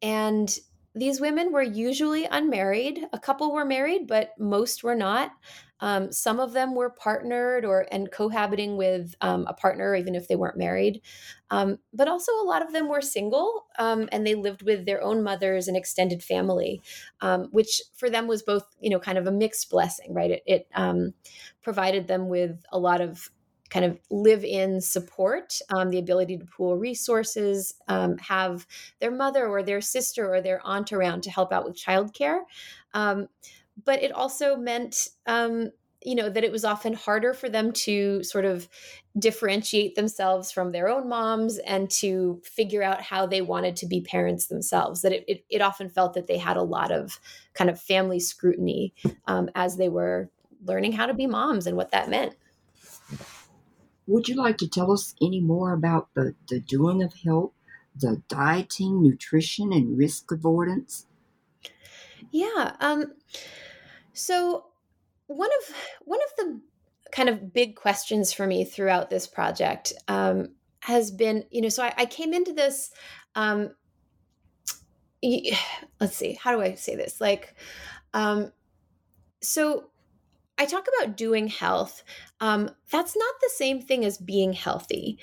[0.00, 0.56] and
[0.94, 3.06] these women were usually unmarried.
[3.12, 5.32] A couple were married, but most were not.
[5.80, 10.28] Um, some of them were partnered or and cohabiting with um, a partner, even if
[10.28, 11.00] they weren't married.
[11.50, 15.02] Um, but also, a lot of them were single um, and they lived with their
[15.02, 16.82] own mothers and extended family,
[17.20, 20.32] um, which for them was both, you know, kind of a mixed blessing, right?
[20.32, 21.14] It, it um,
[21.62, 23.30] provided them with a lot of
[23.70, 28.66] kind of live in support, um, the ability to pool resources, um, have
[29.00, 32.40] their mother or their sister or their aunt around to help out with childcare.
[32.94, 33.28] Um,
[33.84, 35.70] but it also meant, um,
[36.02, 38.68] you know, that it was often harder for them to sort of
[39.18, 44.00] differentiate themselves from their own moms and to figure out how they wanted to be
[44.00, 45.02] parents themselves.
[45.02, 47.20] That it, it, it often felt that they had a lot of
[47.54, 48.94] kind of family scrutiny
[49.26, 50.30] um, as they were
[50.64, 52.34] learning how to be moms and what that meant.
[54.10, 57.54] Would you like to tell us any more about the, the doing of help,
[57.94, 61.06] the dieting, nutrition, and risk avoidance?
[62.32, 62.74] Yeah.
[62.80, 63.14] Um,
[64.12, 64.64] so
[65.28, 66.60] one of one of the
[67.12, 71.84] kind of big questions for me throughout this project um, has been, you know, so
[71.84, 72.90] I, I came into this.
[73.36, 73.70] Um,
[76.00, 77.20] let's see, how do I say this?
[77.20, 77.54] Like,
[78.12, 78.50] um,
[79.40, 79.90] so
[80.60, 82.04] I talk about doing health.
[82.40, 85.18] Um, that's not the same thing as being healthy.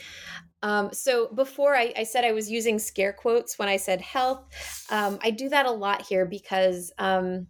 [0.63, 4.45] Um, so before I, I, said I was using scare quotes when I said health.
[4.89, 7.45] Um, I do that a lot here because um,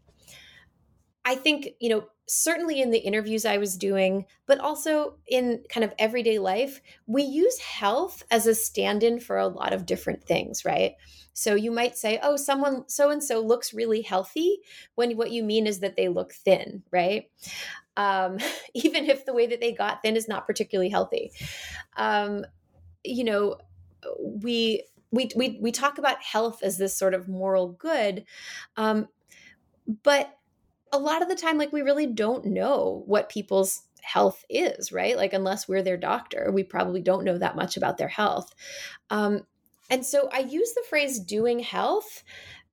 [1.23, 5.83] I think, you know, certainly in the interviews I was doing, but also in kind
[5.83, 10.23] of everyday life, we use health as a stand in for a lot of different
[10.23, 10.95] things, right?
[11.33, 14.59] So you might say, oh, someone so and so looks really healthy,
[14.95, 17.29] when what you mean is that they look thin, right?
[17.95, 18.39] Um,
[18.73, 21.31] even if the way that they got thin is not particularly healthy.
[21.95, 22.45] Um,
[23.03, 23.57] you know,
[24.19, 28.25] we we we we talk about health as this sort of moral good,
[28.75, 29.07] um,
[30.03, 30.37] but
[30.91, 35.17] a lot of the time, like we really don't know what people's health is, right?
[35.17, 38.53] Like unless we're their doctor, we probably don't know that much about their health.
[39.09, 39.41] Um,
[39.89, 42.23] and so I use the phrase doing health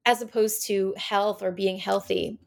[0.07, 2.39] as opposed to health or being healthy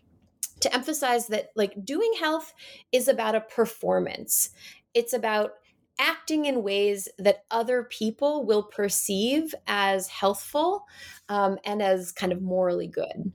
[0.62, 2.54] to emphasize that like doing health
[2.92, 4.50] is about a performance.
[4.94, 5.52] It's about
[6.00, 10.86] acting in ways that other people will perceive as healthful
[11.30, 13.32] um, and as kind of morally good.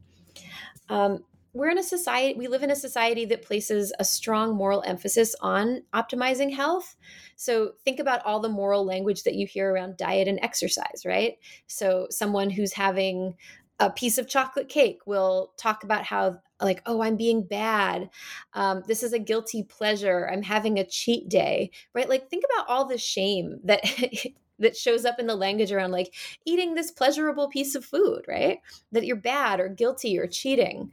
[0.89, 4.83] Um, we're in a society we live in a society that places a strong moral
[4.87, 6.97] emphasis on optimizing health.
[7.37, 11.35] So think about all the moral language that you hear around diet and exercise right?
[11.67, 13.35] So someone who's having
[13.81, 18.09] a piece of chocolate cake will talk about how like oh i'm being bad.
[18.55, 20.29] Um, this is a guilty pleasure.
[20.33, 22.09] I'm having a cheat day right?
[22.09, 23.83] Like think about all the shame that
[24.63, 26.15] that shows up in the language around like
[26.47, 28.61] eating this pleasurable piece of food, right?
[28.91, 30.93] That you're bad or guilty or cheating.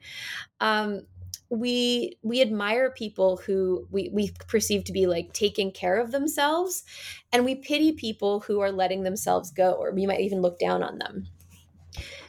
[0.60, 1.04] Um,
[1.50, 6.84] we we admire people who we we perceive to be like taking care of themselves
[7.32, 10.84] and we pity people who are letting themselves go or we might even look down
[10.84, 11.26] on them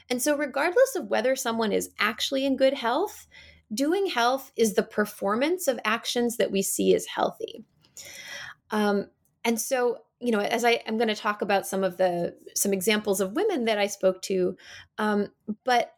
[0.09, 3.27] and so regardless of whether someone is actually in good health
[3.75, 7.63] doing health is the performance of actions that we see as healthy
[8.71, 9.07] um,
[9.45, 12.73] and so you know as i am going to talk about some of the some
[12.73, 14.57] examples of women that i spoke to
[14.99, 15.29] um,
[15.65, 15.95] but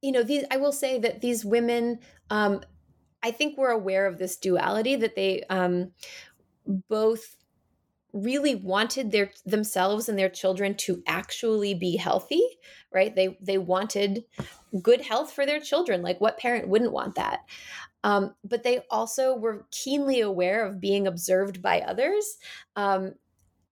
[0.00, 1.98] you know these i will say that these women
[2.30, 2.60] um,
[3.22, 5.92] i think were aware of this duality that they um,
[6.88, 7.36] both
[8.12, 12.42] really wanted their themselves and their children to actually be healthy
[12.92, 13.14] right?
[13.14, 14.24] They they wanted
[14.82, 16.02] good health for their children.
[16.02, 17.40] Like what parent wouldn't want that
[18.04, 22.38] um, but they also were keenly aware of being observed by others
[22.76, 23.14] um,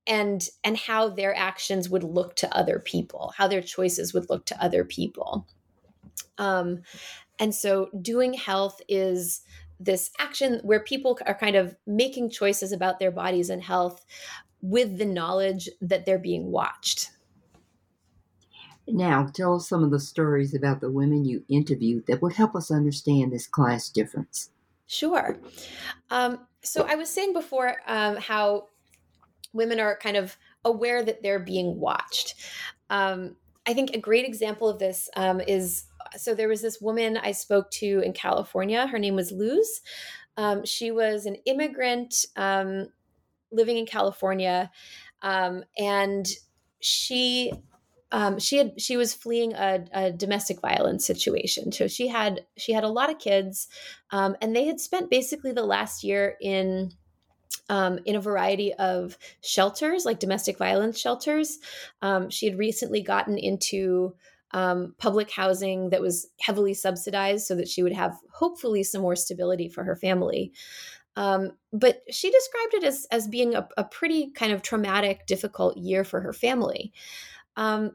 [0.07, 4.47] and and how their actions would look to other people how their choices would look
[4.47, 5.47] to other people.
[6.39, 6.83] Um,
[7.39, 9.43] and so doing health is
[9.79, 14.05] this action where people are kind of making choices about their bodies and health
[14.61, 17.11] with the knowledge that they're being watched
[18.93, 22.55] Now, tell us some of the stories about the women you interviewed that would help
[22.55, 24.51] us understand this class difference.
[24.87, 25.39] Sure.
[26.11, 28.69] Um, so I was saying before um, how
[29.53, 32.35] women are kind of aware that they're being watched.
[32.91, 33.37] Um,
[33.67, 35.85] I think a great example of this um, is
[36.17, 38.87] so there was this woman I spoke to in California.
[38.87, 39.81] Her name was Luz.
[40.37, 42.89] Um, she was an immigrant um,
[43.53, 44.71] living in California,
[45.23, 46.27] and
[46.81, 47.53] she
[48.13, 51.71] um, she had she was fleeing a, a, domestic violence situation.
[51.71, 53.69] So she had she had a lot of kids,
[54.11, 56.93] um, and they had spent basically the last year in
[57.69, 61.59] um, in a variety of shelters, like domestic violence shelters.
[62.03, 64.15] Um, she had recently gotten into
[64.53, 69.15] um, public housing that was heavily subsidized so that she would have hopefully some more
[69.15, 70.53] stability for her family.
[71.17, 75.77] Um, but she described it as, as being a, a, pretty kind of traumatic, difficult
[75.77, 76.93] year for her family.
[77.61, 77.93] Um,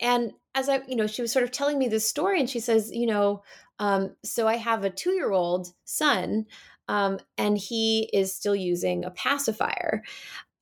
[0.00, 2.60] and as I, you know, she was sort of telling me this story, and she
[2.60, 3.42] says, you know,
[3.80, 6.46] um, so I have a two year old son,
[6.88, 10.02] um, and he is still using a pacifier.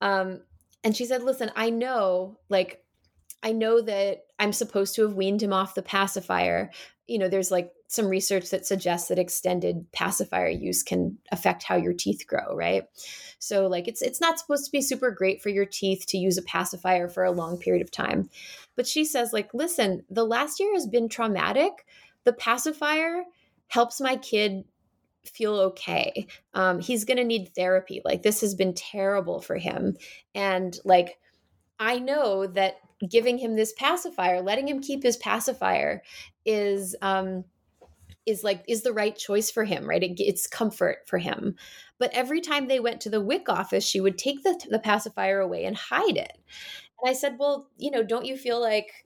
[0.01, 0.41] Um,
[0.83, 2.83] and she said, listen, I know, like,
[3.43, 6.71] I know that I'm supposed to have weaned him off the pacifier.
[7.07, 11.75] You know, there's like some research that suggests that extended pacifier use can affect how
[11.75, 12.83] your teeth grow, right?
[13.39, 16.37] So like it's it's not supposed to be super great for your teeth to use
[16.37, 18.29] a pacifier for a long period of time.
[18.75, 21.87] But she says like, "Listen, the last year has been traumatic.
[22.25, 23.23] The pacifier
[23.69, 24.65] helps my kid
[25.25, 26.27] feel okay.
[26.53, 28.01] Um, he's going to need therapy.
[28.05, 29.97] Like this has been terrible for him.
[30.35, 31.17] And like
[31.79, 32.75] I know that
[33.09, 36.03] giving him this pacifier, letting him keep his pacifier
[36.45, 37.45] is um
[38.25, 40.03] is like is the right choice for him, right?
[40.03, 41.55] It, it's comfort for him.
[41.97, 45.39] But every time they went to the WIC office, she would take the the pacifier
[45.39, 46.37] away and hide it.
[47.01, 49.05] And I said, "Well, you know, don't you feel like,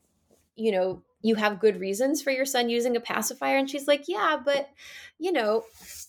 [0.56, 4.06] you know, you have good reasons for your son using a pacifier?" And she's like,
[4.08, 4.70] "Yeah, but
[5.20, 5.64] you know,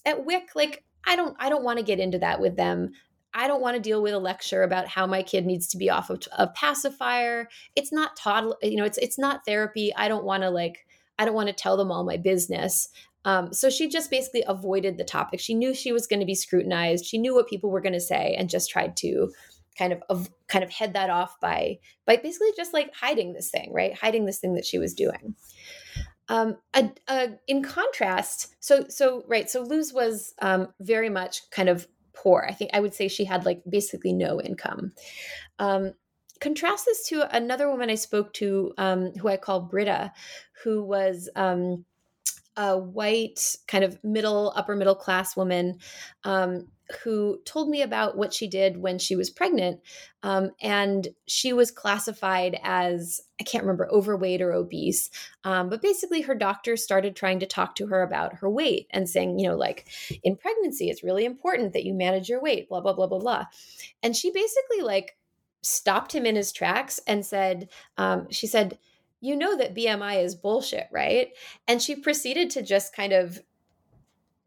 [0.05, 2.93] at WIC like I don't I don't want to get into that with them.
[3.35, 5.91] I don't want to deal with a lecture about how my kid needs to be
[5.91, 7.49] off of a pacifier.
[7.75, 9.93] It's not toddler, you know, it's it's not therapy.
[9.95, 10.87] I don't want to like
[11.19, 12.89] I don't want to tell them all my business.
[13.25, 15.41] Um, so she just basically avoided the topic.
[15.41, 17.07] She knew she was going to be scrutinized.
[17.07, 19.31] She knew what people were going to say, and just tried to
[19.79, 23.51] kind of, of kind of head that off by by basically just like hiding this
[23.51, 23.95] thing, right?
[23.95, 25.35] Hiding this thing that she was doing.
[26.29, 26.57] Um,
[27.47, 32.47] in contrast, so so right, so Luz was um, very much kind of poor.
[32.49, 34.93] I think I would say she had like basically no income.
[35.59, 35.93] Um,
[36.45, 40.13] contrast this to another woman I spoke to, um, who I call Britta,
[40.63, 41.87] who was um,
[42.55, 45.79] a white, kind of middle, upper middle class woman
[46.23, 46.69] um,
[47.03, 49.81] who told me about what she did when she was pregnant.
[50.23, 55.09] Um, and she was classified as, I can't remember, overweight or obese.
[55.45, 59.09] Um, but basically, her doctor started trying to talk to her about her weight and
[59.09, 59.89] saying, you know, like
[60.23, 63.45] in pregnancy, it's really important that you manage your weight, blah, blah, blah, blah, blah.
[64.03, 65.17] And she basically, like,
[65.65, 68.79] stopped him in his tracks and said, um, she said,
[69.21, 71.29] you know that BMI is bullshit, right?
[71.67, 73.41] And she proceeded to just kind of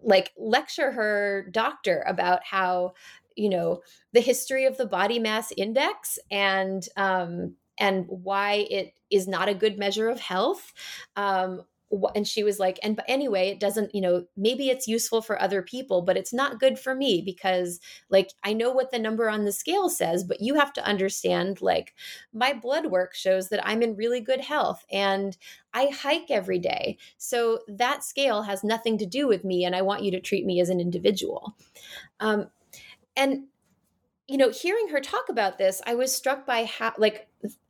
[0.01, 2.93] like lecture her doctor about how
[3.36, 3.82] you know
[4.13, 9.55] the history of the body mass index and um and why it is not a
[9.55, 10.74] good measure of health
[11.15, 11.63] um
[12.15, 15.41] and she was like and but anyway it doesn't you know maybe it's useful for
[15.41, 17.79] other people but it's not good for me because
[18.09, 21.61] like i know what the number on the scale says but you have to understand
[21.61, 21.93] like
[22.33, 25.38] my blood work shows that i'm in really good health and
[25.73, 26.97] i hike every day.
[27.17, 30.45] So that scale has nothing to do with me and i want you to treat
[30.45, 31.55] me as an individual.
[32.19, 32.49] Um,
[33.15, 33.45] and
[34.27, 37.26] you know hearing her talk about this i was struck by how like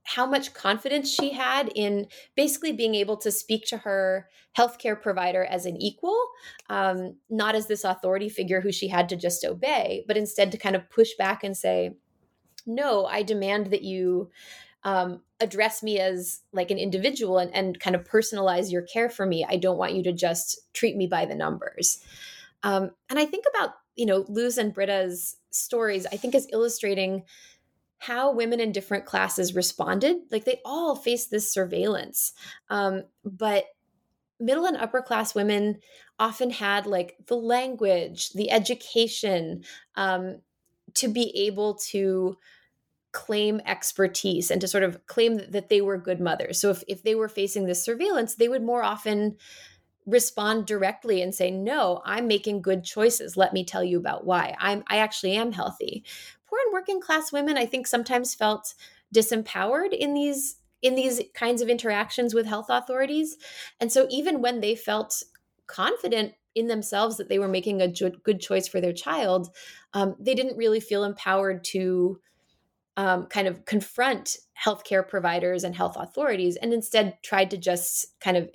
[0.07, 5.43] how much confidence she had in basically being able to speak to her healthcare provider
[5.43, 6.17] as an equal,
[6.69, 10.57] um, not as this authority figure who she had to just obey, but instead to
[10.57, 11.91] kind of push back and say,
[12.65, 14.31] no, I demand that you
[14.85, 19.25] um, address me as like an individual and, and kind of personalize your care for
[19.25, 19.45] me.
[19.47, 22.01] I don't want you to just treat me by the numbers.
[22.63, 27.23] Um, and I think about, you know, Luz and Britta's stories, I think is illustrating
[27.99, 30.17] how women in different classes responded.
[30.31, 32.33] Like they all faced this surveillance.
[32.69, 33.65] Um, but
[34.39, 35.79] middle and upper class women
[36.19, 39.63] often had like the language, the education
[39.95, 40.41] um,
[40.95, 42.37] to be able to
[43.11, 46.61] claim expertise and to sort of claim that they were good mothers.
[46.61, 49.37] So if, if they were facing this surveillance, they would more often
[50.07, 54.55] respond directly and say no i'm making good choices let me tell you about why
[54.57, 56.01] i'm i actually am healthy
[56.49, 58.73] poor and working class women, I think, sometimes felt
[59.13, 63.35] disempowered in these in these kinds of interactions with health authorities.
[63.79, 65.23] And so even when they felt
[65.65, 69.49] confident in themselves that they were making a good choice for their child,
[69.93, 72.19] um, they didn't really feel empowered to
[72.95, 78.37] um, kind of confront healthcare providers and health authorities, and instead tried to just kind
[78.37, 78.49] of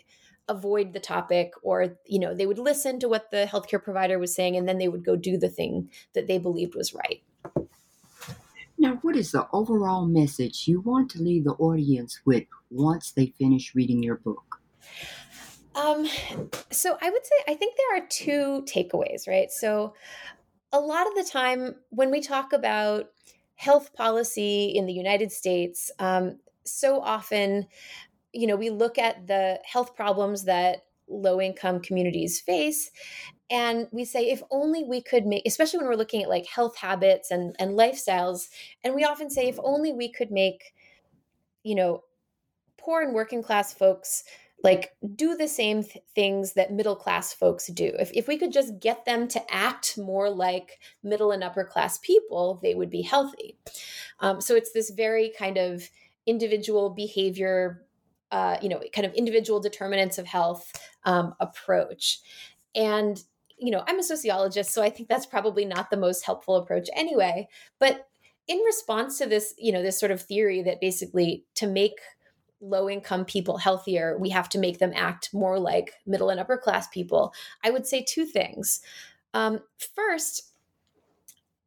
[0.48, 4.34] avoid the topic or you know they would listen to what the healthcare provider was
[4.34, 7.22] saying and then they would go do the thing that they believed was right
[8.82, 13.26] now what is the overall message you want to leave the audience with once they
[13.38, 14.60] finish reading your book?
[15.74, 16.06] Um
[16.70, 19.50] so i would say i think there are two takeaways right?
[19.50, 19.94] So
[20.72, 23.10] a lot of the time when we talk about
[23.54, 27.66] health policy in the united states um, so often
[28.32, 32.90] you know, we look at the health problems that low income communities face
[33.52, 36.76] and we say if only we could make especially when we're looking at like health
[36.76, 38.48] habits and and lifestyles
[38.82, 40.72] and we often say if only we could make
[41.62, 42.02] you know
[42.78, 44.24] poor and working class folks
[44.64, 48.52] like do the same th- things that middle class folks do if, if we could
[48.52, 53.02] just get them to act more like middle and upper class people they would be
[53.02, 53.58] healthy
[54.20, 55.88] um, so it's this very kind of
[56.26, 57.84] individual behavior
[58.30, 60.72] uh, you know, kind of individual determinants of health
[61.04, 62.20] um, approach.
[62.74, 63.22] And,
[63.62, 66.88] you know, I'm a sociologist, so I think that's probably not the most helpful approach
[66.94, 67.48] anyway.
[67.78, 68.08] But
[68.48, 71.98] in response to this, you know, this sort of theory that basically to make
[72.60, 76.56] low income people healthier, we have to make them act more like middle and upper
[76.56, 77.32] class people,
[77.64, 78.80] I would say two things.
[79.34, 79.60] Um,
[79.94, 80.51] first,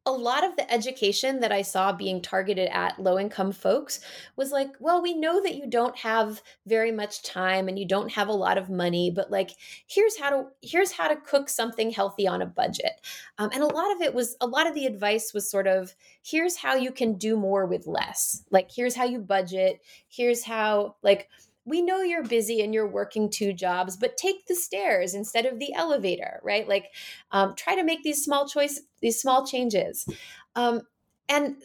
[0.06, 4.00] a lot of the education that I saw being targeted at low income folks
[4.36, 8.12] was like, well, we know that you don't have very much time and you don't
[8.12, 9.50] have a lot of money, but like,
[9.88, 12.92] here's how to here's how to cook something healthy on a budget.
[13.38, 15.94] Um, and a lot of it was a lot of the advice was sort of
[16.24, 18.44] here's how you can do more with less.
[18.50, 19.80] Like, here's how you budget.
[20.08, 21.28] Here's how like
[21.66, 25.58] we know you're busy and you're working two jobs, but take the stairs instead of
[25.58, 26.66] the elevator, right?
[26.66, 26.92] Like,
[27.32, 30.06] um, try to make these small choice, these small changes,
[30.54, 30.82] um,
[31.28, 31.56] and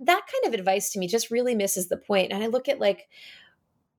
[0.00, 2.32] that kind of advice to me just really misses the point.
[2.32, 3.08] And I look at like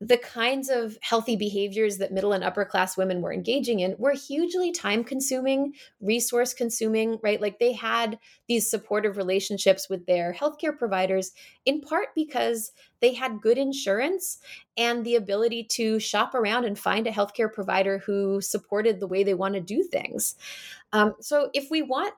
[0.01, 4.13] the kinds of healthy behaviors that middle and upper class women were engaging in were
[4.13, 7.41] hugely time consuming, resource consuming, right?
[7.41, 11.31] Like they had these supportive relationships with their healthcare providers
[11.65, 12.71] in part because
[13.01, 14.39] they had good insurance
[14.77, 19.23] and the ability to shop around and find a healthcare provider who supported the way
[19.23, 20.35] they want to do things.
[20.93, 22.13] Um, so if we want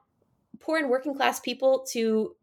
[0.60, 2.36] poor and working class people to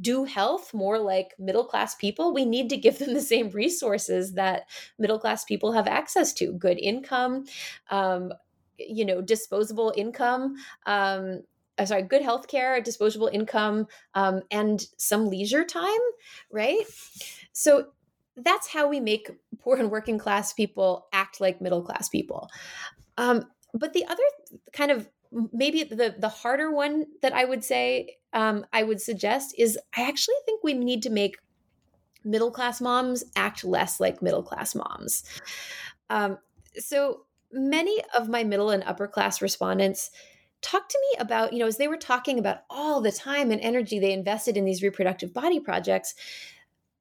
[0.00, 4.34] do health more like middle class people, we need to give them the same resources
[4.34, 4.68] that
[4.98, 7.44] middle class people have access to good income,
[7.90, 8.32] um,
[8.78, 10.56] you know, disposable income.
[10.86, 11.42] Um,
[11.78, 16.00] uh, sorry, good health care, disposable income, um, and some leisure time,
[16.52, 16.82] right?
[17.52, 17.86] So
[18.36, 22.50] that's how we make poor and working class people act like middle class people.
[23.16, 24.22] Um, but the other
[24.72, 25.08] kind of
[25.52, 30.02] maybe the the harder one that I would say um, I would suggest is I
[30.08, 31.38] actually think we need to make
[32.24, 35.24] middle class moms act less like middle class moms.
[36.08, 36.38] Um,
[36.76, 37.22] so
[37.52, 40.10] many of my middle and upper class respondents
[40.62, 43.60] talked to me about, you know, as they were talking about all the time and
[43.60, 46.14] energy they invested in these reproductive body projects,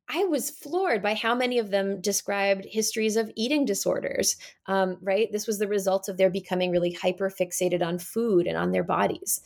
[0.10, 5.32] I was floored by how many of them described histories of eating disorders, um, right?
[5.32, 8.84] This was the result of their becoming really hyper fixated on food and on their
[8.84, 9.42] bodies.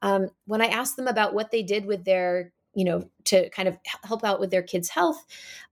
[0.00, 3.68] Um, when I asked them about what they did with their, you know, to kind
[3.68, 5.22] of help out with their kids' health,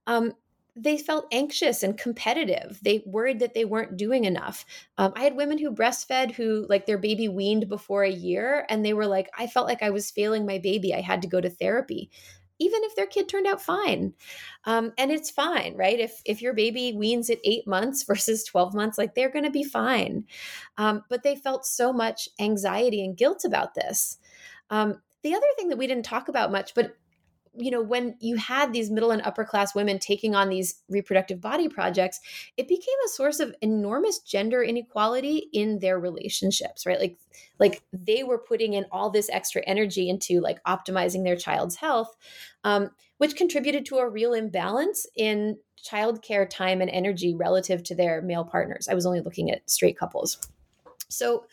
[0.05, 0.33] um,
[0.75, 2.79] they felt anxious and competitive.
[2.83, 4.65] They worried that they weren't doing enough.
[4.97, 8.85] Um, I had women who breastfed who, like, their baby weaned before a year, and
[8.85, 10.93] they were like, I felt like I was failing my baby.
[10.93, 12.11] I had to go to therapy
[12.59, 14.13] even if their kid turned out fine.
[14.65, 15.99] Um, and it's fine right?
[15.99, 19.51] If if your baby weans at eight months versus 12 months like they're going to
[19.51, 20.25] be fine.
[20.77, 24.17] Um, but they felt so much anxiety and guilt about this.
[24.69, 26.95] Um, the other thing that we didn't talk about much but
[27.57, 31.39] you know, when you had these middle and upper class women taking on these reproductive
[31.39, 32.19] body projects,
[32.57, 36.99] it became a source of enormous gender inequality in their relationships, right?
[36.99, 37.17] Like,
[37.59, 42.15] like they were putting in all this extra energy into like optimizing their child's health,
[42.63, 48.21] um, which contributed to a real imbalance in childcare time and energy relative to their
[48.21, 48.87] male partners.
[48.89, 50.37] I was only looking at straight couples.
[51.09, 51.45] So,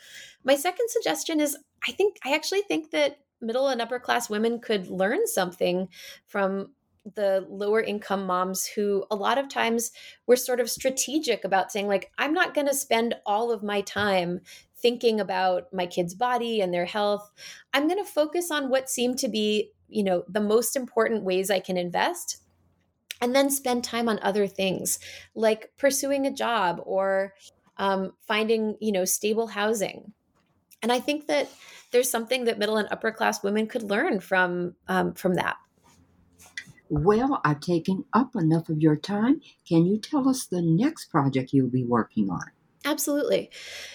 [0.45, 4.61] my second suggestion is I think I actually think that middle and upper class women
[4.61, 5.89] could learn something
[6.27, 6.71] from
[7.15, 9.91] the lower income moms who a lot of times
[10.29, 13.81] were sort of strategic about saying like i'm not going to spend all of my
[13.81, 14.41] time
[14.83, 17.31] thinking about my kids body and their health.
[17.73, 21.51] I'm going to focus on what seemed to be you know the most important ways
[21.51, 22.39] i can invest
[23.21, 24.99] and then spend time on other things
[25.35, 27.35] like pursuing a job or
[27.77, 30.13] um, finding you know stable housing
[30.83, 31.49] and i think that
[31.93, 35.57] there's something that middle and upper class women could learn from um, from that.
[36.89, 39.41] Well i've taken up enough of your time.
[39.69, 42.43] Can you tell us the next project you'll be working on?
[42.85, 43.51] Absolutely.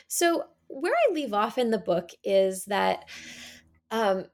[0.08, 3.06] So where i leave off in the book is that
[3.92, 4.26] um,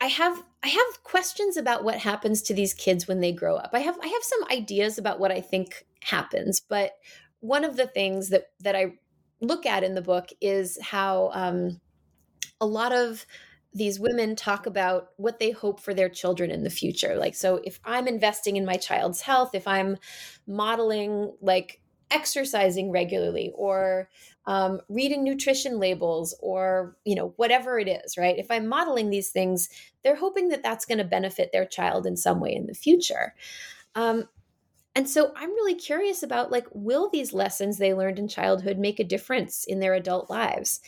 [0.00, 3.70] I have I have questions about what happens to these kids when they grow up.
[3.72, 6.92] I have I have some ideas about what I think happens, but
[7.40, 8.98] one of the things that that I
[9.40, 11.80] look at in the book is how um,
[12.60, 13.26] a lot of
[13.72, 17.16] these women talk about what they hope for their children in the future.
[17.16, 19.96] Like, so if I'm investing in my child's health, if I'm
[20.46, 21.80] modeling like
[22.10, 24.08] exercising regularly or
[24.46, 28.38] um, reading nutrition labels or you know whatever it is right?
[28.38, 29.68] If i'm modeling these things
[30.04, 33.34] they're hoping that that's going to benefit their child in some way in the future.
[33.94, 34.28] Um,
[34.94, 39.00] and so i'm really curious about like will these lessons they learned in childhood make
[39.00, 40.80] a difference in their adult lives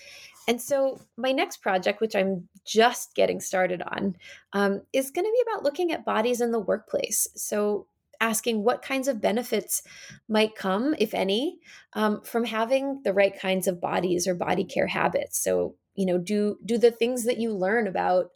[0.47, 4.17] and so my next project which i'm just getting started on
[4.53, 7.87] um, is going to be about looking at bodies in the workplace so
[8.21, 9.83] asking what kinds of benefits
[10.29, 11.59] might come, if any,
[11.93, 15.43] um, from having the right kinds of bodies or body care habits.
[15.43, 18.31] So, you know, do do the things that you learn about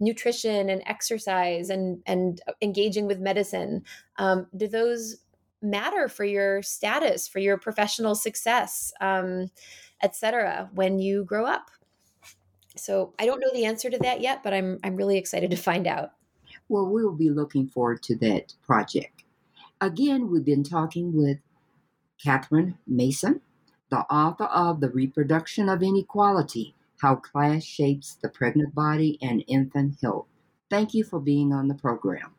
[0.00, 3.84] nutrition and exercise and and engaging with medicine
[4.18, 5.16] um, do those
[5.62, 9.50] matter for your status for your professional success um,
[10.02, 11.70] etc when you grow up
[12.76, 15.56] so i don't know the answer to that yet but i'm i'm really excited to
[15.56, 16.10] find out
[16.68, 19.22] well we'll be looking forward to that project
[19.82, 21.38] Again, we've been talking with
[22.22, 23.40] Katherine Mason,
[23.90, 29.96] the author of The Reproduction of Inequality How Class Shapes the Pregnant Body and Infant
[30.00, 30.28] Health.
[30.70, 32.32] Thank you for being on the program.